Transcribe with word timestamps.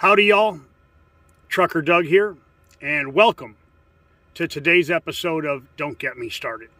Howdy, 0.00 0.24
y'all. 0.24 0.60
Trucker 1.50 1.82
Doug 1.82 2.06
here, 2.06 2.34
and 2.80 3.12
welcome 3.12 3.56
to 4.32 4.48
today's 4.48 4.90
episode 4.90 5.44
of 5.44 5.64
Don't 5.76 5.98
Get 5.98 6.16
Me 6.16 6.30
Started. 6.30 6.70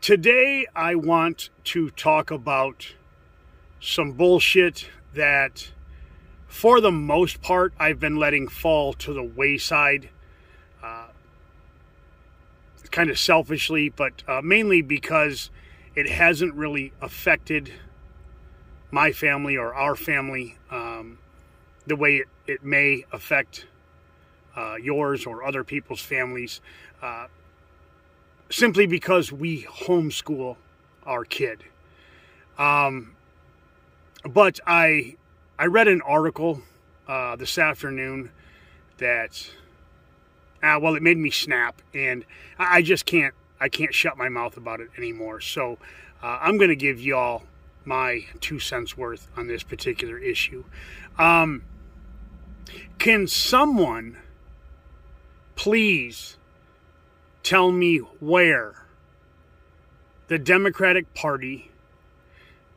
Today, 0.00 0.66
I 0.74 0.96
want 0.96 1.50
to 1.62 1.90
talk 1.90 2.32
about 2.32 2.94
some 3.78 4.14
bullshit 4.14 4.88
that, 5.14 5.70
for 6.48 6.80
the 6.80 6.90
most 6.90 7.40
part, 7.40 7.72
I've 7.78 8.00
been 8.00 8.16
letting 8.16 8.48
fall 8.48 8.94
to 8.94 9.14
the 9.14 9.22
wayside. 9.22 10.08
Uh, 10.82 11.06
kind 12.90 13.10
of 13.10 13.18
selfishly, 13.20 13.90
but 13.90 14.24
uh, 14.26 14.40
mainly 14.42 14.82
because 14.82 15.50
it 15.94 16.10
hasn't 16.10 16.54
really 16.54 16.92
affected 17.00 17.72
my 18.90 19.12
family 19.12 19.56
or 19.56 19.72
our 19.72 19.94
family. 19.94 20.58
Um, 20.68 20.81
the 21.86 21.96
way 21.96 22.16
it, 22.16 22.28
it 22.46 22.64
may 22.64 23.04
affect 23.12 23.66
uh, 24.56 24.76
yours 24.76 25.26
or 25.26 25.44
other 25.44 25.64
people's 25.64 26.00
families 26.00 26.60
uh, 27.02 27.26
simply 28.50 28.86
because 28.86 29.32
we 29.32 29.62
homeschool 29.62 30.56
our 31.04 31.24
kid. 31.24 31.64
Um, 32.58 33.16
but 34.24 34.60
I 34.66 35.16
I 35.58 35.66
read 35.66 35.88
an 35.88 36.02
article 36.02 36.62
uh, 37.08 37.36
this 37.36 37.58
afternoon 37.58 38.30
that 38.98 39.50
uh, 40.62 40.78
well 40.80 40.94
it 40.94 41.02
made 41.02 41.18
me 41.18 41.30
snap 41.30 41.80
and 41.94 42.24
I 42.58 42.82
just 42.82 43.06
can't 43.06 43.34
I 43.60 43.68
can't 43.68 43.94
shut 43.94 44.16
my 44.16 44.28
mouth 44.28 44.56
about 44.56 44.80
it 44.80 44.90
anymore. 44.96 45.40
So 45.40 45.78
uh, 46.22 46.38
I'm 46.40 46.58
going 46.58 46.70
to 46.70 46.76
give 46.76 47.00
y'all 47.00 47.44
my 47.84 48.24
two 48.40 48.58
cents 48.58 48.96
worth 48.96 49.28
on 49.36 49.46
this 49.46 49.62
particular 49.62 50.18
issue. 50.18 50.64
Um, 51.18 51.62
can 52.98 53.26
someone 53.26 54.18
please 55.56 56.36
tell 57.42 57.70
me 57.70 57.98
where 57.98 58.86
the 60.28 60.38
Democratic 60.38 61.12
Party, 61.14 61.70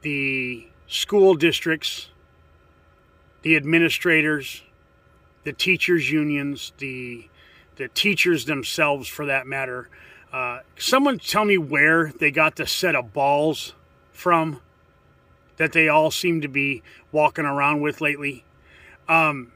the 0.02 0.68
school 0.88 1.36
districts, 1.36 2.10
the 3.44 3.56
administrators, 3.56 4.64
the 5.44 5.54
teachers' 5.54 6.12
unions, 6.12 6.74
the 6.80 7.30
the 7.78 7.88
teachers 7.90 8.46
themselves, 8.46 9.08
for 9.08 9.26
that 9.26 9.46
matter, 9.46 9.90
uh, 10.32 10.60
someone 10.78 11.20
tell 11.20 11.46
me 11.46 11.58
where 11.58 12.12
they 12.20 12.32
got 12.32 12.56
the 12.56 12.66
set 12.66 12.96
of 12.96 13.14
balls 13.14 13.74
from 14.12 14.62
that 15.58 15.74
they 15.74 15.88
all 15.88 16.10
seem 16.10 16.42
to 16.42 16.48
be 16.48 16.82
walking 17.12 17.46
around 17.46 17.82
with 17.82 18.02
lately. 18.02 18.44
Um, 19.08 19.52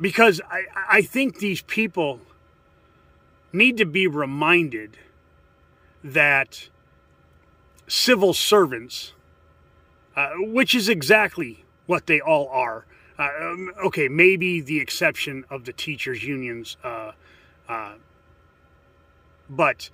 because 0.00 0.40
I, 0.50 0.64
I 0.88 1.02
think 1.02 1.38
these 1.38 1.62
people 1.62 2.20
need 3.52 3.76
to 3.78 3.84
be 3.84 4.06
reminded 4.06 4.98
that 6.04 6.68
civil 7.86 8.34
servants, 8.34 9.12
uh, 10.14 10.30
which 10.38 10.74
is 10.74 10.88
exactly 10.88 11.64
what 11.86 12.06
they 12.06 12.20
all 12.20 12.48
are, 12.48 12.84
uh, 13.18 13.28
um, 13.40 13.72
okay, 13.84 14.08
maybe 14.08 14.60
the 14.60 14.78
exception 14.78 15.44
of 15.50 15.64
the 15.64 15.72
teachers' 15.72 16.22
unions, 16.22 16.76
uh, 16.84 17.12
uh 17.68 17.94
but 19.50 19.88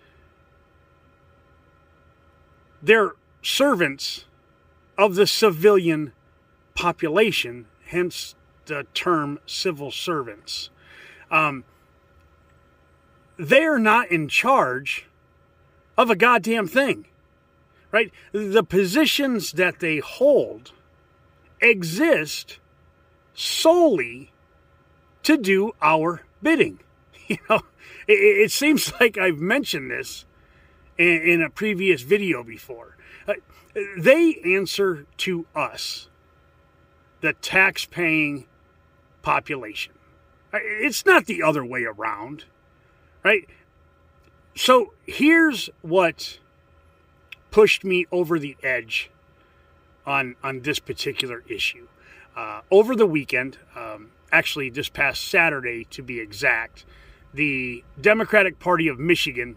they're 2.82 3.12
servants 3.40 4.24
of 4.98 5.14
the 5.14 5.26
civilian 5.26 6.12
population, 6.74 7.66
hence 7.86 8.34
the 8.66 8.86
term 8.94 9.38
civil 9.46 9.90
servants. 9.90 10.70
Um, 11.30 11.64
they're 13.36 13.78
not 13.78 14.10
in 14.10 14.28
charge 14.28 15.06
of 15.96 16.10
a 16.10 16.16
goddamn 16.16 16.66
thing, 16.66 17.06
right? 17.90 18.12
The 18.32 18.64
positions 18.64 19.52
that 19.52 19.80
they 19.80 19.98
hold 19.98 20.72
exist 21.60 22.58
solely 23.34 24.30
to 25.22 25.36
do 25.36 25.72
our 25.82 26.22
bidding. 26.42 26.80
You 27.26 27.38
know, 27.48 27.62
it, 28.06 28.12
it 28.12 28.50
seems 28.50 28.92
like 29.00 29.16
I've 29.16 29.38
mentioned 29.38 29.90
this 29.90 30.26
in, 30.98 31.22
in 31.22 31.42
a 31.42 31.48
previous 31.48 32.02
video 32.02 32.44
before. 32.44 32.98
Uh, 33.26 33.32
they 33.96 34.34
answer 34.44 35.06
to 35.16 35.46
us, 35.54 36.10
the 37.22 37.32
tax 37.32 37.86
paying 37.86 38.46
population. 39.24 39.94
It's 40.52 41.04
not 41.04 41.26
the 41.26 41.42
other 41.42 41.64
way 41.64 41.84
around, 41.84 42.44
right? 43.24 43.48
So 44.54 44.92
here's 45.04 45.68
what 45.82 46.38
pushed 47.50 47.82
me 47.82 48.06
over 48.12 48.38
the 48.38 48.56
edge 48.62 49.10
on 50.06 50.36
on 50.44 50.60
this 50.60 50.78
particular 50.78 51.42
issue. 51.48 51.88
Uh, 52.36 52.60
over 52.70 52.94
the 52.94 53.06
weekend, 53.06 53.58
um, 53.74 54.10
actually 54.30 54.70
this 54.70 54.88
past 54.88 55.26
Saturday 55.26 55.84
to 55.86 56.02
be 56.02 56.20
exact, 56.20 56.84
the 57.32 57.82
Democratic 58.00 58.58
Party 58.58 58.86
of 58.86 58.98
Michigan 58.98 59.56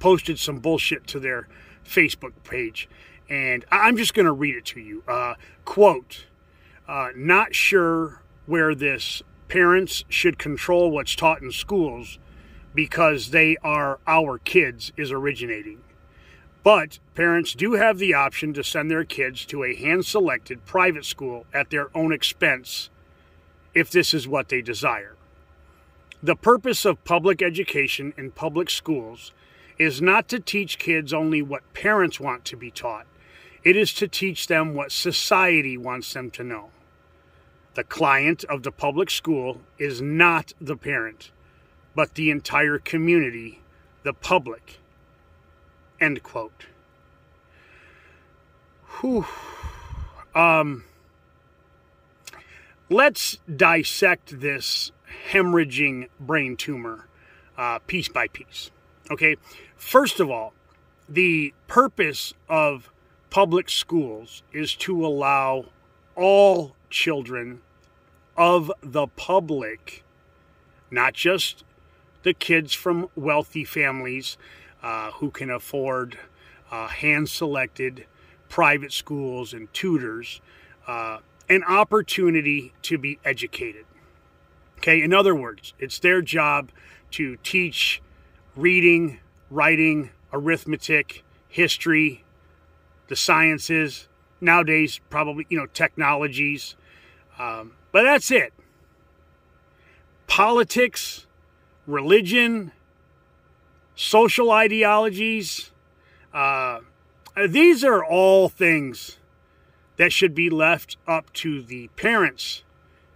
posted 0.00 0.38
some 0.38 0.58
bullshit 0.58 1.06
to 1.08 1.20
their 1.20 1.46
Facebook 1.84 2.32
page, 2.42 2.88
and 3.28 3.64
I'm 3.70 3.96
just 3.96 4.14
going 4.14 4.26
to 4.26 4.32
read 4.32 4.56
it 4.56 4.64
to 4.66 4.80
you. 4.80 5.04
Uh, 5.06 5.34
quote: 5.64 6.26
uh, 6.88 7.10
Not 7.14 7.54
sure 7.54 8.22
where 8.46 8.74
this 8.74 9.22
parents 9.48 10.04
should 10.08 10.38
control 10.38 10.90
what's 10.90 11.14
taught 11.14 11.42
in 11.42 11.52
schools 11.52 12.18
because 12.74 13.30
they 13.30 13.56
are 13.62 13.98
our 14.06 14.38
kids 14.38 14.92
is 14.96 15.10
originating. 15.10 15.80
But 16.62 16.98
parents 17.14 17.54
do 17.54 17.74
have 17.74 17.98
the 17.98 18.12
option 18.14 18.52
to 18.54 18.64
send 18.64 18.90
their 18.90 19.04
kids 19.04 19.44
to 19.46 19.62
a 19.62 19.76
hand 19.76 20.04
selected 20.04 20.66
private 20.66 21.04
school 21.04 21.46
at 21.54 21.70
their 21.70 21.96
own 21.96 22.12
expense 22.12 22.90
if 23.72 23.90
this 23.90 24.12
is 24.12 24.26
what 24.26 24.48
they 24.48 24.62
desire. 24.62 25.14
The 26.22 26.34
purpose 26.34 26.84
of 26.84 27.04
public 27.04 27.40
education 27.40 28.14
in 28.16 28.32
public 28.32 28.68
schools 28.68 29.32
is 29.78 30.02
not 30.02 30.28
to 30.28 30.40
teach 30.40 30.78
kids 30.78 31.12
only 31.12 31.42
what 31.42 31.72
parents 31.74 32.18
want 32.18 32.44
to 32.46 32.56
be 32.56 32.70
taught, 32.70 33.06
it 33.62 33.76
is 33.76 33.92
to 33.94 34.08
teach 34.08 34.46
them 34.46 34.74
what 34.74 34.92
society 34.92 35.76
wants 35.76 36.12
them 36.12 36.30
to 36.32 36.42
know. 36.42 36.70
The 37.76 37.84
client 37.84 38.42
of 38.44 38.62
the 38.62 38.72
public 38.72 39.10
school 39.10 39.60
is 39.76 40.00
not 40.00 40.54
the 40.58 40.78
parent, 40.78 41.30
but 41.94 42.14
the 42.14 42.30
entire 42.30 42.78
community, 42.78 43.60
the 44.02 44.14
public. 44.14 44.78
End 46.00 46.22
quote. 46.22 46.64
Whew. 49.00 49.26
Um, 50.34 50.84
let's 52.88 53.40
dissect 53.54 54.40
this 54.40 54.90
hemorrhaging 55.30 56.08
brain 56.18 56.56
tumor 56.56 57.08
uh, 57.58 57.80
piece 57.80 58.08
by 58.08 58.28
piece. 58.28 58.70
Okay, 59.10 59.36
first 59.76 60.18
of 60.18 60.30
all, 60.30 60.54
the 61.10 61.52
purpose 61.68 62.32
of 62.48 62.90
public 63.28 63.68
schools 63.68 64.42
is 64.50 64.74
to 64.76 65.04
allow 65.04 65.66
all 66.14 66.74
children 66.88 67.60
of 68.36 68.70
the 68.82 69.06
public, 69.06 70.04
not 70.90 71.14
just 71.14 71.64
the 72.22 72.34
kids 72.34 72.74
from 72.74 73.08
wealthy 73.14 73.64
families 73.64 74.36
uh, 74.82 75.10
who 75.12 75.30
can 75.30 75.50
afford 75.50 76.18
uh, 76.70 76.88
hand 76.88 77.28
selected 77.28 78.06
private 78.48 78.92
schools 78.92 79.52
and 79.52 79.72
tutors, 79.72 80.40
uh, 80.86 81.18
an 81.48 81.62
opportunity 81.64 82.72
to 82.82 82.98
be 82.98 83.18
educated. 83.24 83.84
Okay, 84.78 85.02
in 85.02 85.14
other 85.14 85.34
words, 85.34 85.72
it's 85.78 85.98
their 85.98 86.20
job 86.22 86.70
to 87.12 87.36
teach 87.42 88.02
reading, 88.54 89.20
writing, 89.50 90.10
arithmetic, 90.32 91.24
history, 91.48 92.24
the 93.08 93.16
sciences, 93.16 94.08
nowadays, 94.40 95.00
probably, 95.10 95.46
you 95.48 95.58
know, 95.58 95.66
technologies. 95.66 96.76
Um, 97.38 97.72
but 97.92 98.02
that's 98.02 98.30
it. 98.30 98.52
Politics, 100.26 101.26
religion, 101.86 102.72
social 103.94 104.50
ideologies, 104.50 105.70
uh, 106.32 106.80
these 107.48 107.84
are 107.84 108.04
all 108.04 108.48
things 108.48 109.18
that 109.96 110.12
should 110.12 110.34
be 110.34 110.50
left 110.50 110.96
up 111.06 111.32
to 111.32 111.62
the 111.62 111.88
parents 111.88 112.62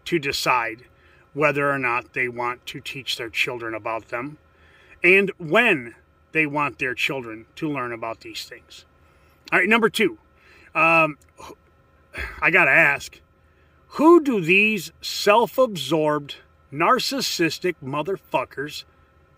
to 0.05 0.19
decide 0.19 0.85
whether 1.33 1.71
or 1.71 1.79
not 1.79 2.15
they 2.15 2.29
want 2.29 2.65
to 2.67 2.81
teach 2.81 3.17
their 3.17 3.31
children 3.31 3.75
about 3.75 4.09
them 4.09 4.39
and 5.03 5.31
when 5.39 5.95
they 6.33 6.47
want 6.47 6.79
their 6.79 6.95
children 6.95 7.47
to 7.57 7.69
learn 7.69 7.93
about 7.93 8.21
these 8.21 8.45
things. 8.45 8.85
All 9.53 9.59
right, 9.59 9.69
number 9.69 9.89
two, 9.89 10.19
um, 10.75 11.19
I 12.41 12.51
got 12.51 12.67
to 12.67 12.71
ask 12.71 13.21
who 13.95 14.23
do 14.23 14.41
these 14.41 14.93
self 15.01 15.59
absorbed, 15.59 16.37
narcissistic 16.73 17.75
motherfuckers 17.83 18.85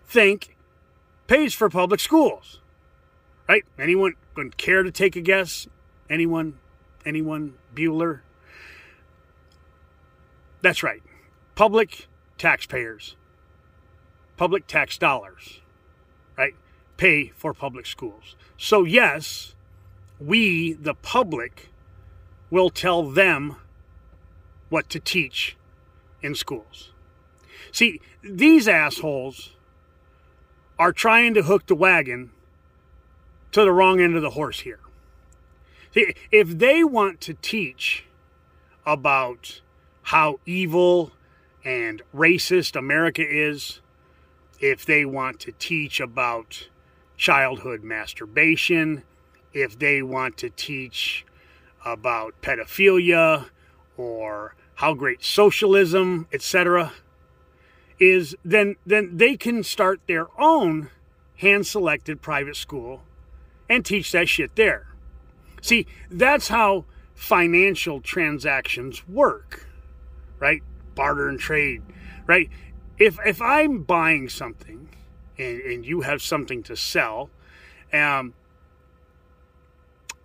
think 0.05 0.55
pays 1.27 1.53
for 1.53 1.69
public 1.69 1.99
schools? 1.99 2.61
Right? 3.49 3.63
Anyone 3.79 4.13
care 4.57 4.83
to 4.83 4.91
take 4.91 5.15
a 5.15 5.21
guess? 5.21 5.67
Anyone? 6.09 6.59
Anyone? 7.05 7.55
Bueller? 7.73 8.21
That's 10.61 10.83
right. 10.83 11.01
Public 11.55 12.07
taxpayers. 12.37 13.15
Public 14.37 14.67
tax 14.67 14.97
dollars. 14.97 15.61
Right? 16.37 16.53
Pay 16.97 17.29
for 17.35 17.53
public 17.53 17.87
schools. 17.87 18.35
So, 18.55 18.83
yes, 18.83 19.55
we, 20.19 20.73
the 20.73 20.93
public, 20.93 21.69
will 22.51 22.69
tell 22.69 23.03
them 23.03 23.55
what 24.73 24.89
to 24.89 24.99
teach 24.99 25.55
in 26.23 26.33
schools. 26.33 26.89
See, 27.71 28.01
these 28.23 28.67
assholes 28.67 29.51
are 30.79 30.91
trying 30.91 31.35
to 31.35 31.43
hook 31.43 31.67
the 31.67 31.75
wagon 31.75 32.31
to 33.51 33.61
the 33.61 33.71
wrong 33.71 34.01
end 34.01 34.15
of 34.15 34.23
the 34.23 34.31
horse 34.31 34.61
here. 34.61 34.79
See, 35.93 36.15
if 36.31 36.57
they 36.57 36.83
want 36.83 37.21
to 37.21 37.35
teach 37.35 38.05
about 38.83 39.61
how 40.01 40.39
evil 40.47 41.11
and 41.63 42.01
racist 42.11 42.75
America 42.75 43.23
is, 43.23 43.79
if 44.59 44.87
they 44.87 45.05
want 45.05 45.39
to 45.41 45.51
teach 45.51 45.99
about 45.99 46.67
childhood 47.15 47.83
masturbation, 47.83 49.03
if 49.53 49.77
they 49.77 50.01
want 50.01 50.35
to 50.37 50.49
teach 50.49 51.27
about 51.85 52.33
pedophilia 52.41 53.45
or 53.97 54.55
how 54.75 54.93
great 54.93 55.23
socialism, 55.23 56.27
etc., 56.31 56.93
is 57.99 58.35
then 58.43 58.75
then 58.85 59.15
they 59.15 59.37
can 59.37 59.63
start 59.63 60.01
their 60.07 60.27
own 60.39 60.89
hand-selected 61.37 62.21
private 62.21 62.55
school 62.55 63.03
and 63.69 63.85
teach 63.85 64.11
that 64.11 64.27
shit 64.27 64.55
there. 64.55 64.87
See, 65.61 65.85
that's 66.09 66.47
how 66.47 66.85
financial 67.15 68.01
transactions 68.01 69.07
work, 69.07 69.67
right? 70.39 70.61
Barter 70.95 71.29
and 71.29 71.39
trade, 71.39 71.81
right? 72.25 72.49
If 72.97 73.17
if 73.25 73.41
I'm 73.41 73.83
buying 73.83 74.27
something 74.27 74.89
and, 75.37 75.61
and 75.61 75.85
you 75.85 76.01
have 76.01 76.21
something 76.21 76.63
to 76.63 76.75
sell, 76.75 77.29
um, 77.93 78.33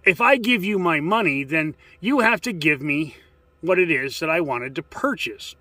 if 0.05 0.21
I 0.21 0.37
give 0.37 0.65
you 0.65 0.79
my 0.79 1.01
money, 1.01 1.45
then 1.45 1.77
you 2.01 2.21
have 2.21 2.41
to 2.43 2.53
give 2.53 2.81
me 2.83 3.17
what 3.61 3.79
it 3.79 3.91
is 3.91 4.21
that 4.21 4.31
I 4.31 4.41
wanted 4.41 4.75
to 4.77 4.83
purchase. 4.83 5.57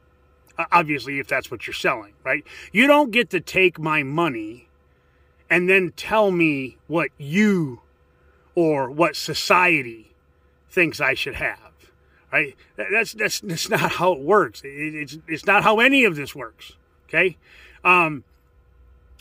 Obviously, 0.71 1.19
if 1.19 1.27
that's 1.27 1.51
what 1.51 1.67
you're 1.67 1.73
selling, 1.73 2.13
right? 2.23 2.44
You 2.71 2.88
don't 2.88 3.11
get 3.11 3.29
to 3.31 3.39
take 3.39 3.79
my 3.79 4.03
money 4.03 4.67
and 5.49 5.69
then 5.69 5.94
tell 5.95 6.31
me 6.31 6.77
what 6.88 7.09
you 7.17 7.81
or 8.55 8.89
what 8.89 9.15
society 9.15 10.13
thinks 10.69 10.99
I 10.99 11.13
should 11.13 11.35
have. 11.35 11.59
Right? 12.31 12.55
That's 12.75 13.13
that's 13.13 13.39
that's 13.39 13.69
not 13.71 13.91
how 13.94 14.13
it 14.13 14.19
works. 14.19 14.61
It's 14.63 15.17
it's 15.27 15.45
not 15.45 15.63
how 15.63 15.79
any 15.79 16.03
of 16.03 16.15
this 16.15 16.35
works. 16.35 16.73
Okay. 17.07 17.38
Um, 17.83 18.23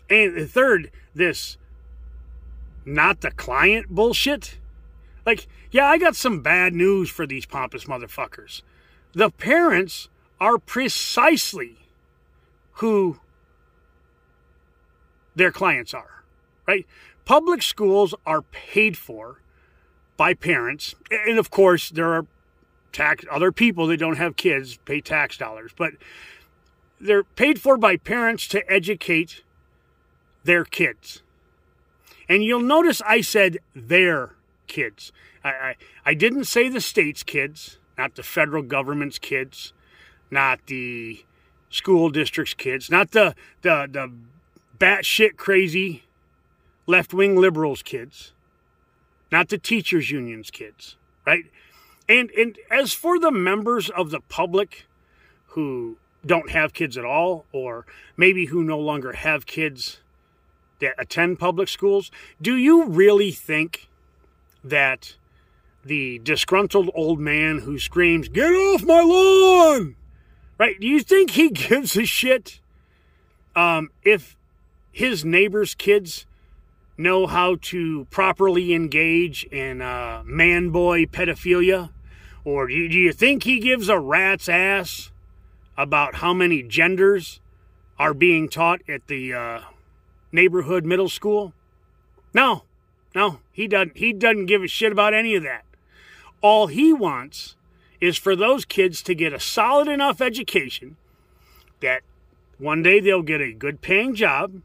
and 0.09 0.51
third, 0.51 0.91
this 1.15 1.59
not 2.85 3.21
the 3.21 3.31
client 3.31 3.89
bullshit. 3.89 4.59
Like, 5.27 5.49
yeah, 5.73 5.87
I 5.87 5.99
got 5.99 6.15
some 6.15 6.41
bad 6.41 6.73
news 6.73 7.11
for 7.11 7.27
these 7.27 7.45
pompous 7.45 7.85
motherfuckers. 7.85 8.63
The 9.13 9.31
parents 9.31 10.09
are 10.41 10.57
precisely 10.57 11.79
who 12.75 13.19
their 15.35 15.51
clients 15.51 15.93
are, 15.93 16.23
right? 16.67 16.87
Public 17.25 17.63
schools 17.63 18.15
are 18.25 18.43
paid 18.43 18.97
for 18.97 19.41
by 20.17 20.33
parents, 20.33 20.95
and 21.11 21.39
of 21.39 21.51
course, 21.51 21.91
there 21.91 22.13
are 22.13 22.27
tax 22.93 23.25
other 23.31 23.51
people 23.51 23.89
that 23.89 23.99
don't 23.99 24.17
have 24.17 24.37
kids 24.37 24.79
pay 24.85 25.01
tax 25.01 25.37
dollars, 25.37 25.73
but 25.77 25.93
they're 27.01 27.25
paid 27.25 27.61
for 27.61 27.77
by 27.77 27.97
parents 27.97 28.47
to 28.49 28.73
educate 28.73 29.43
their 30.45 30.65
kids. 30.65 31.23
And 32.29 32.45
you'll 32.45 32.61
notice 32.61 33.03
I 33.03 33.21
said 33.21 33.59
their 33.75 34.36
kids. 34.67 35.13
I, 35.45 35.49
I, 35.49 35.77
I 36.05 36.15
didn't 36.15 36.45
say 36.45 36.69
the 36.69 36.81
state's 36.81 37.23
kids, 37.23 37.79
not 37.97 38.15
the 38.15 38.23
federal 38.23 38.63
government's 38.63 39.19
kids, 39.19 39.73
not 40.31 40.61
the 40.67 41.25
school 41.71 42.11
district's 42.11 42.55
kids, 42.55 42.91
not 42.91 43.13
the 43.13 43.35
the 43.63 43.89
the 43.91 44.13
batshit 44.79 45.37
crazy 45.37 46.05
left 46.87 47.13
wing 47.13 47.37
liberals 47.37 47.83
kids, 47.83 48.33
not 49.31 49.49
the 49.49 49.59
teachers 49.59 50.11
unions 50.11 50.51
kids, 50.51 50.97
right? 51.27 51.45
And 52.09 52.31
and 52.31 52.59
as 52.71 52.93
for 52.93 53.19
the 53.19 53.31
members 53.33 53.91
of 53.91 54.11
the 54.11 54.21
public 54.21 54.87
who 55.49 55.99
don't 56.25 56.51
have 56.51 56.73
kids 56.73 56.97
at 56.97 57.05
all, 57.05 57.47
or 57.53 57.87
maybe 58.17 58.47
who 58.47 58.63
no 58.63 58.79
longer 58.79 59.13
have 59.13 59.47
kids 59.47 60.01
that 60.81 60.95
attend 60.99 61.39
public 61.39 61.69
schools, 61.69 62.11
do 62.41 62.57
you 62.57 62.87
really 62.87 63.31
think 63.31 63.89
that 64.69 65.17
the 65.85 66.19
disgruntled 66.19 66.91
old 66.95 67.21
man 67.21 67.61
who 67.61 67.79
screams, 67.79 68.29
Get 68.29 68.51
off 68.51 68.83
my 68.83 69.01
lawn! 69.01 69.97
Right? 70.59 70.79
Do 70.81 70.87
you 70.87 71.01
think 71.01 71.31
he 71.31 71.51
gives 71.69 71.97
a 71.97 72.05
shit 72.05 72.61
um, 73.55 73.91
if 74.03 74.37
his 74.93 75.25
neighbor's 75.25 75.75
kids 75.75 76.27
know 76.99 77.27
how 77.27 77.57
to 77.61 78.07
properly 78.11 78.73
engage 78.75 79.45
in 79.45 79.83
uh, 79.83 80.23
man 80.25 80.71
boy 80.71 81.07
pedophilia? 81.07 81.91
Or 82.45 82.69
do 82.69 82.75
you, 82.75 83.13
think 83.13 83.43
he 83.43 83.59
gives 83.59 83.89
a 83.89 83.99
rat's 83.99 84.49
ass 84.49 85.11
about 85.77 86.17
how 86.17 86.33
many 86.33 86.63
genders 86.63 87.41
are 87.99 88.15
being 88.15 88.49
taught 88.49 88.83
at 88.89 89.09
the 89.09 89.35
uh, 89.35 89.61
neighborhood 90.31 90.85
middle 90.85 91.09
school? 91.09 91.53
No, 92.33 92.63
no, 93.17 93.39
he 93.51 93.67
doesn't. 93.67 93.97
He 93.97 94.13
doesn't 94.13 94.45
give 94.45 94.63
a 94.63 94.69
shit 94.69 94.93
about 94.93 95.15
any 95.15 95.35
of 95.35 95.43
that. 95.43 95.65
All 96.43 96.67
he 96.67 96.93
wants 96.93 97.57
is 97.99 98.19
for 98.19 98.37
those 98.37 98.67
kids 98.67 99.03
to 99.05 99.15
get 99.15 99.33
a 99.33 99.41
solid 99.41 99.89
enough 99.89 100.21
education 100.21 100.99
that 101.81 102.03
one 102.59 102.83
day 102.83 103.01
they'll 103.01 103.23
get 103.23 103.41
a 103.41 103.55
good 103.55 103.81
paying 103.81 104.15
job 104.15 104.61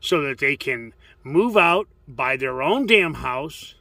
so 0.00 0.22
that 0.22 0.38
they 0.38 0.56
can 0.56 0.94
move 1.22 1.54
out, 1.54 1.86
buy 2.08 2.38
their 2.38 2.62
own 2.62 2.86
damn 2.86 3.14
house, 3.14 3.74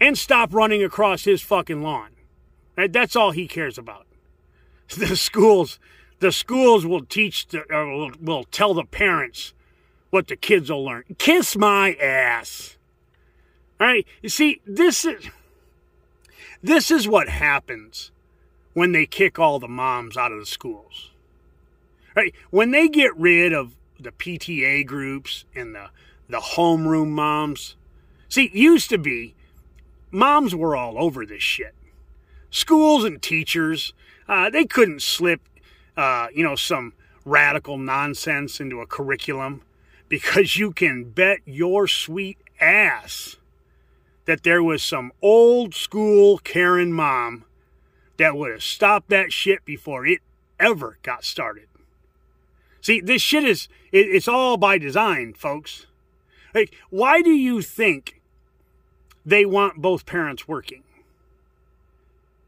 and 0.00 0.16
stop 0.16 0.54
running 0.54 0.84
across 0.84 1.24
his 1.24 1.42
fucking 1.42 1.82
lawn. 1.82 2.10
That's 2.76 3.16
all 3.16 3.32
he 3.32 3.48
cares 3.48 3.76
about. 3.76 4.06
The 4.96 5.16
schools, 5.16 5.80
the 6.20 6.30
schools 6.30 6.86
will 6.86 7.04
teach, 7.04 7.48
the, 7.48 7.62
uh, 7.62 7.86
will, 7.86 8.12
will 8.20 8.44
tell 8.44 8.74
the 8.74 8.84
parents 8.84 9.54
what 10.12 10.28
the 10.28 10.36
kids 10.36 10.70
will 10.70 10.84
learn. 10.84 11.04
Kiss 11.16 11.56
my 11.56 11.94
ass. 11.94 12.76
All 13.80 13.86
right. 13.86 14.06
You 14.20 14.28
see, 14.28 14.60
this 14.66 15.06
is 15.06 15.30
this 16.62 16.90
is 16.90 17.08
what 17.08 17.30
happens 17.30 18.12
when 18.74 18.92
they 18.92 19.06
kick 19.06 19.38
all 19.38 19.58
the 19.58 19.66
moms 19.66 20.18
out 20.18 20.30
of 20.30 20.38
the 20.38 20.46
schools. 20.46 21.10
Right? 22.14 22.34
When 22.50 22.72
they 22.72 22.88
get 22.88 23.16
rid 23.16 23.54
of 23.54 23.74
the 23.98 24.12
PTA 24.12 24.86
groups 24.86 25.46
and 25.54 25.74
the 25.74 25.88
the 26.28 26.40
homeroom 26.40 27.08
moms. 27.08 27.74
See, 28.28 28.50
used 28.52 28.90
to 28.90 28.98
be 28.98 29.34
moms 30.10 30.54
were 30.54 30.76
all 30.76 31.02
over 31.02 31.24
this 31.24 31.42
shit. 31.42 31.74
Schools 32.50 33.04
and 33.04 33.20
teachers, 33.22 33.94
uh, 34.28 34.50
they 34.50 34.66
couldn't 34.66 35.00
slip, 35.00 35.40
uh, 35.96 36.28
you 36.34 36.44
know, 36.44 36.54
some 36.54 36.92
radical 37.24 37.78
nonsense 37.78 38.60
into 38.60 38.82
a 38.82 38.86
curriculum 38.86 39.62
because 40.12 40.58
you 40.58 40.72
can 40.72 41.04
bet 41.04 41.38
your 41.46 41.88
sweet 41.88 42.36
ass 42.60 43.36
that 44.26 44.42
there 44.42 44.62
was 44.62 44.82
some 44.82 45.10
old 45.22 45.74
school 45.74 46.36
Karen 46.36 46.92
mom 46.92 47.46
that 48.18 48.36
would 48.36 48.52
have 48.52 48.62
stopped 48.62 49.08
that 49.08 49.32
shit 49.32 49.64
before 49.64 50.04
it 50.04 50.20
ever 50.60 50.98
got 51.02 51.24
started. 51.24 51.66
See, 52.82 53.00
this 53.00 53.22
shit 53.22 53.42
is, 53.42 53.68
it, 53.90 54.06
it's 54.06 54.28
all 54.28 54.58
by 54.58 54.76
design, 54.76 55.32
folks. 55.32 55.86
Like, 56.54 56.74
why 56.90 57.22
do 57.22 57.30
you 57.30 57.62
think 57.62 58.20
they 59.24 59.46
want 59.46 59.80
both 59.80 60.04
parents 60.04 60.46
working? 60.46 60.82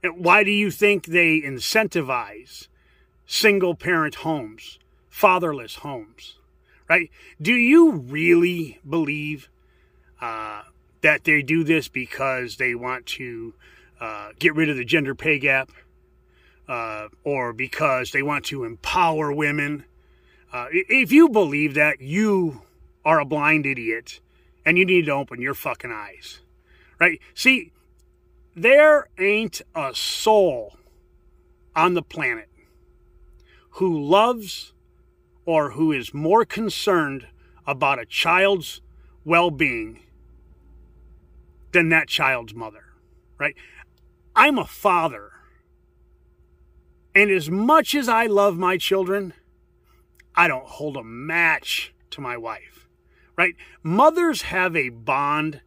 And 0.02 0.22
Why 0.22 0.44
do 0.44 0.50
you 0.50 0.70
think 0.70 1.06
they 1.06 1.40
incentivize 1.40 2.68
single 3.24 3.74
parent 3.74 4.16
homes, 4.16 4.78
fatherless 5.08 5.76
homes? 5.76 6.36
Right? 6.88 7.10
Do 7.40 7.52
you 7.52 7.92
really 7.92 8.80
believe 8.88 9.48
uh, 10.20 10.62
that 11.02 11.24
they 11.24 11.42
do 11.42 11.64
this 11.64 11.88
because 11.88 12.56
they 12.56 12.74
want 12.74 13.06
to 13.06 13.54
uh, 14.00 14.30
get 14.38 14.54
rid 14.54 14.68
of 14.68 14.76
the 14.76 14.84
gender 14.84 15.14
pay 15.14 15.38
gap? 15.38 15.70
uh, 16.68 17.08
or 17.22 17.52
because 17.52 18.10
they 18.10 18.22
want 18.22 18.44
to 18.46 18.64
empower 18.64 19.32
women. 19.32 19.84
Uh, 20.52 20.66
if 20.70 21.12
you 21.12 21.28
believe 21.28 21.74
that, 21.74 22.00
you 22.00 22.62
are 23.04 23.20
a 23.20 23.24
blind 23.24 23.66
idiot 23.66 24.20
and 24.64 24.78
you 24.78 24.84
need 24.84 25.06
to 25.06 25.12
open 25.12 25.40
your 25.40 25.54
fucking 25.54 25.92
eyes. 25.92 26.40
Right? 26.98 27.20
See, 27.34 27.72
there 28.54 29.08
ain't 29.18 29.60
a 29.74 29.94
soul 29.94 30.76
on 31.76 31.94
the 31.94 32.02
planet 32.02 32.48
who 33.70 34.00
loves 34.00 34.72
or 35.46 35.72
who 35.72 35.92
is 35.92 36.14
more 36.14 36.44
concerned 36.44 37.26
about 37.66 37.98
a 37.98 38.06
child's 38.06 38.80
well 39.24 39.50
being 39.50 40.00
than 41.72 41.88
that 41.88 42.08
child's 42.08 42.54
mother, 42.54 42.84
right? 43.38 43.56
I'm 44.36 44.58
a 44.58 44.66
father. 44.66 45.30
And 47.14 47.30
as 47.30 47.50
much 47.50 47.94
as 47.94 48.08
I 48.08 48.26
love 48.26 48.56
my 48.56 48.76
children, 48.76 49.34
I 50.34 50.48
don't 50.48 50.66
hold 50.66 50.96
a 50.96 51.04
match 51.04 51.94
to 52.10 52.20
my 52.20 52.36
wife, 52.36 52.88
right? 53.36 53.54
Mothers 53.82 54.42
have 54.42 54.74
a 54.74 54.88
bond 54.88 55.60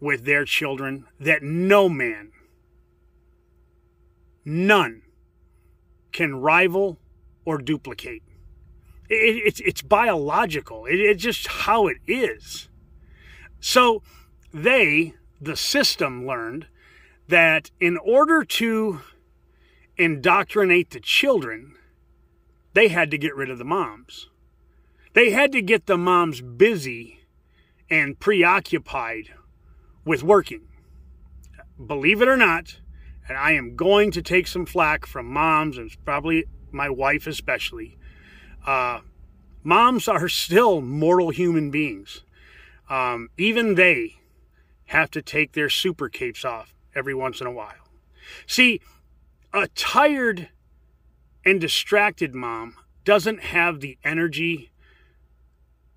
with 0.00 0.24
their 0.24 0.44
children 0.44 1.06
that 1.18 1.42
no 1.42 1.88
man, 1.88 2.32
none, 4.44 5.02
can 6.12 6.36
rival 6.36 6.98
or 7.44 7.58
duplicate. 7.58 8.22
It, 9.08 9.42
it's, 9.46 9.60
it's 9.60 9.82
biological. 9.82 10.86
It, 10.86 10.96
it's 10.96 11.22
just 11.22 11.46
how 11.46 11.86
it 11.86 11.98
is. 12.06 12.68
So 13.60 14.02
they, 14.52 15.14
the 15.40 15.56
system, 15.56 16.26
learned 16.26 16.66
that 17.28 17.70
in 17.80 17.96
order 17.98 18.44
to 18.44 19.00
indoctrinate 19.96 20.90
the 20.90 21.00
children, 21.00 21.74
they 22.74 22.88
had 22.88 23.10
to 23.10 23.18
get 23.18 23.34
rid 23.34 23.50
of 23.50 23.58
the 23.58 23.64
moms. 23.64 24.28
They 25.14 25.30
had 25.30 25.52
to 25.52 25.62
get 25.62 25.86
the 25.86 25.98
moms 25.98 26.40
busy 26.40 27.20
and 27.90 28.20
preoccupied 28.20 29.34
with 30.04 30.22
working. 30.22 30.68
Believe 31.84 32.22
it 32.22 32.28
or 32.28 32.36
not, 32.36 32.78
and 33.28 33.36
I 33.36 33.52
am 33.52 33.76
going 33.76 34.10
to 34.12 34.22
take 34.22 34.46
some 34.46 34.66
flack 34.66 35.06
from 35.06 35.26
moms 35.26 35.76
and 35.78 35.90
probably 36.04 36.44
my 36.70 36.88
wife 36.88 37.26
especially. 37.26 37.98
Uh, 38.68 39.00
moms 39.62 40.08
are 40.08 40.28
still 40.28 40.82
mortal 40.82 41.30
human 41.30 41.70
beings. 41.70 42.22
Um, 42.90 43.30
even 43.38 43.76
they 43.76 44.16
have 44.88 45.10
to 45.12 45.22
take 45.22 45.52
their 45.52 45.70
super 45.70 46.10
capes 46.10 46.44
off 46.44 46.74
every 46.94 47.14
once 47.14 47.40
in 47.40 47.46
a 47.46 47.50
while. 47.50 47.88
See, 48.46 48.82
a 49.54 49.68
tired 49.68 50.50
and 51.46 51.58
distracted 51.58 52.34
mom 52.34 52.74
doesn't 53.04 53.42
have 53.42 53.80
the 53.80 53.96
energy, 54.04 54.70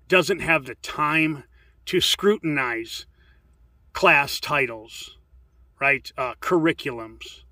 doesn't 0.08 0.40
have 0.40 0.64
the 0.64 0.76
time 0.76 1.44
to 1.84 2.00
scrutinize 2.00 3.04
class 3.92 4.40
titles, 4.40 5.18
right? 5.78 6.10
Uh, 6.16 6.36
curriculums, 6.40 7.42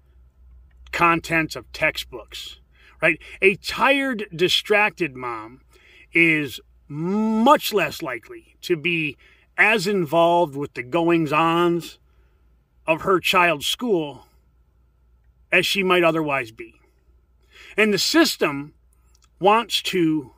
contents 0.93 1.57
of 1.57 1.71
textbooks, 1.73 2.60
right? 3.01 3.21
A 3.41 3.57
tired, 3.57 4.27
distracted 4.35 5.17
mom 5.17 5.61
is 6.13 6.61
much 6.89 7.73
less 7.73 8.03
likely 8.03 8.57
to 8.63 8.77
be 8.77 9.17
as 9.57 9.87
involved 9.87 10.57
with 10.57 10.75
the 10.75 10.83
goings 10.83 11.33
ons 11.33 11.99
of 12.87 13.03
her 13.03 13.21
child's 13.21 13.67
school 13.67 14.27
as 15.53 15.67
she 15.67 15.83
might 15.83 16.05
otherwise 16.05 16.51
be. 16.51 16.75
And 17.77 17.93
the 17.93 17.99
system 17.99 18.75
wants 19.39 19.83
to 19.83 20.33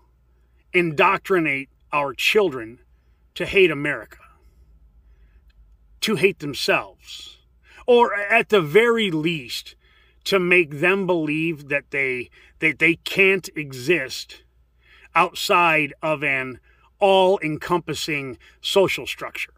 indoctrinate 0.72 1.68
our 1.92 2.14
children 2.14 2.78
to 3.34 3.46
hate 3.46 3.70
America, 3.70 4.18
to 6.00 6.16
hate 6.16 6.40
themselves, 6.40 7.38
or 7.86 8.14
at 8.14 8.48
the 8.48 8.60
very 8.60 9.10
least, 9.10 9.74
to 10.24 10.38
make 10.38 10.80
them 10.80 11.06
believe 11.06 11.68
that 11.68 11.90
they 11.90 12.30
that 12.60 12.78
they 12.78 12.96
can't 12.96 13.48
exist 13.56 14.42
outside 15.14 15.92
of 16.02 16.22
an 16.22 16.58
all-encompassing 16.98 18.38
social 18.60 19.06
structure. 19.06 19.52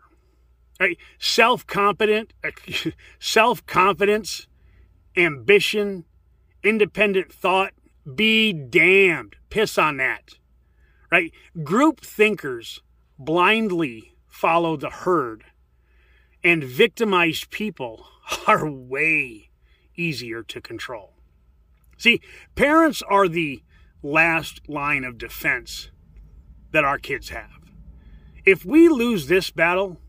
Right? 0.81 0.99
Self-confident 1.19 2.33
self-confidence, 3.19 4.47
ambition, 5.17 6.05
independent 6.63 7.33
thought, 7.33 7.73
be 8.15 8.53
damned. 8.53 9.37
Piss 9.51 9.79
on 9.79 9.99
that. 9.99 10.35
Right? 11.13 11.33
Group 11.63 12.01
thinkers 12.01 12.81
blindly 13.19 14.15
follow 14.27 14.77
the 14.77 14.91
herd, 14.91 15.45
and 16.43 16.65
victimized 16.65 17.51
people 17.51 18.07
are 18.47 18.69
way 18.69 19.51
easier 19.97 20.43
to 20.43 20.61
control. 20.61 21.13
See, 21.97 22.21
parents 22.55 23.03
are 23.03 23.29
the 23.29 23.63
last 24.03 24.69
line 24.69 25.05
of 25.05 25.19
defense 25.19 25.91
that 26.73 26.85
our 26.85 26.99
kids 26.99 27.31
have. 27.31 27.51
If 28.45 28.65
we 28.65 28.89
lose 28.89 29.27
this 29.27 29.51
battle, 29.51 30.01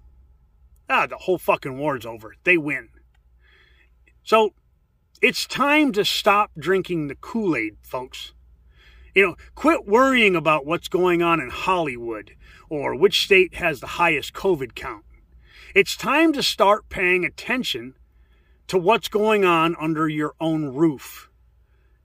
ah, 0.90 1.08
the 1.08 1.18
whole 1.18 1.38
fucking 1.38 1.78
war's 1.78 2.06
over. 2.06 2.36
They 2.44 2.58
win. 2.58 2.90
So 4.24 4.54
it's 5.22 5.46
time 5.46 5.92
to 5.94 6.04
stop 6.04 6.52
drinking 6.58 7.08
the 7.08 7.16
Kool 7.16 7.56
Aid, 7.56 7.78
folks. 7.82 8.34
You 9.14 9.28
know, 9.28 9.36
quit 9.56 9.88
worrying 9.88 10.36
about 10.36 10.66
what's 10.66 10.90
going 10.90 11.22
on 11.22 11.40
in 11.40 11.50
Hollywood 11.50 12.36
or 12.70 12.96
which 12.96 13.24
state 13.24 13.56
has 13.56 13.80
the 13.80 13.88
highest 13.88 14.34
COVID 14.34 14.76
count. 14.76 15.06
It's 15.74 15.96
time 15.96 16.34
to 16.34 16.44
start 16.44 16.90
paying 16.90 17.24
attention 17.24 17.96
to 18.68 18.78
what's 18.78 19.08
going 19.08 19.46
on 19.46 19.76
under 19.80 20.08
your 20.08 20.34
own 20.40 20.74
roof 20.74 21.30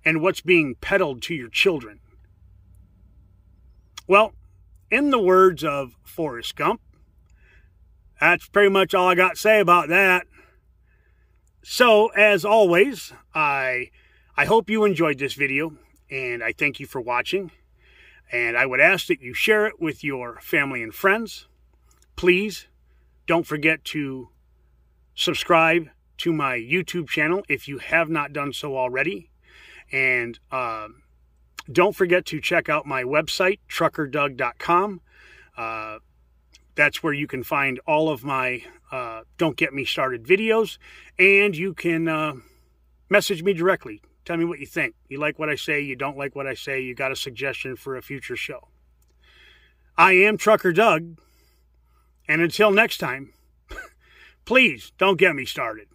and 0.05 0.23
what's 0.23 0.41
being 0.41 0.75
peddled 0.81 1.23
to 1.23 1.35
your 1.35 1.49
children. 1.49 2.01
Well, 4.07 4.33
in 4.91 5.11
the 5.11 5.19
words 5.21 5.63
of 5.63 5.97
Forrest 6.03 6.57
Gump, 6.57 6.81
that's 8.21 8.49
pretty 8.49 8.71
much 8.71 8.95
all 8.95 9.09
I 9.09 9.15
got 9.15 9.35
to 9.35 9.41
say 9.41 9.61
about 9.61 9.89
that. 9.89 10.27
So, 11.63 12.09
as 12.09 12.45
always, 12.45 13.13
I 13.35 13.91
I 14.37 14.47
hope 14.47 14.71
you 14.71 14.85
enjoyed 14.85 15.19
this 15.19 15.35
video 15.35 15.75
and 16.11 16.43
I 16.43 16.53
thank 16.53 16.81
you 16.81 16.87
for 16.87 17.01
watching. 17.01 17.51
And 18.33 18.57
I 18.57 18.67
would 18.67 18.81
ask 18.81 19.07
that 19.09 19.21
you 19.21 19.35
share 19.35 19.67
it 19.67 19.81
with 19.81 20.03
your 20.03 20.41
family 20.41 20.83
and 20.83 20.95
friends. 20.95 21.49
Please 22.17 22.69
don't 23.27 23.47
forget 23.47 23.85
to 23.87 24.29
subscribe 25.15 25.89
to 26.21 26.33
my 26.33 26.57
YouTube 26.57 27.09
channel 27.09 27.43
if 27.49 27.69
you 27.69 27.79
have 27.79 28.09
not 28.09 28.33
done 28.33 28.53
so 28.53 28.77
already. 28.77 29.31
And 29.93 30.39
uh, 30.51 30.89
don't 31.71 31.95
forget 31.95 32.27
to 32.27 32.41
check 32.41 32.69
out 32.69 32.87
my 32.87 33.03
website, 33.03 33.59
truckerdoug.com. 33.69 35.01
Uh, 35.57 35.99
that's 36.75 37.03
where 37.03 37.13
you 37.13 37.27
can 37.27 37.43
find 37.43 37.81
all 37.87 38.09
of 38.09 38.25
my 38.25 38.63
uh, 38.93 39.23
Don't 39.37 39.57
Get 39.57 39.75
Me 39.75 39.85
Started 39.85 40.25
videos. 40.25 40.79
And 41.19 41.57
you 41.57 41.75
can 41.75 42.09
uh, 42.09 42.35
message 43.09 43.43
me 43.43 43.53
directly. 43.53 44.01
Tell 44.25 44.37
me 44.37 44.45
what 44.45 44.61
you 44.61 44.67
think. 44.67 44.95
You 45.09 45.19
like 45.19 45.39
what 45.39 45.49
I 45.49 45.57
say, 45.57 45.81
you 45.81 45.97
don't 45.97 46.17
like 46.17 46.37
what 46.37 46.47
I 46.47 46.55
say, 46.55 46.81
you 46.81 46.95
got 46.95 47.13
a 47.13 47.17
suggestion 47.17 47.77
for 47.77 47.97
a 47.97 48.03
future 48.03 48.37
show. 48.37 48.69
I 49.97 50.13
am 50.13 50.37
Trucker 50.37 50.73
Doug. 50.73 51.19
And 52.29 52.41
until 52.41 52.71
next 52.71 52.99
time, 52.99 53.33
please 54.45 54.93
don't 54.99 55.19
get 55.19 55.35
me 55.35 55.45
started. 55.45 55.89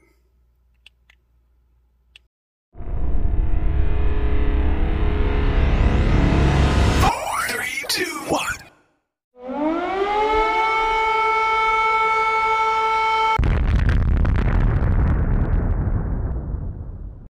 two, 7.95 8.03
one. 8.27 8.64